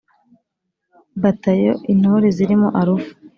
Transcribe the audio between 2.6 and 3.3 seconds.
Alpha,